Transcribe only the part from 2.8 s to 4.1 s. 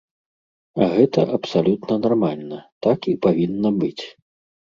так і павінна быць.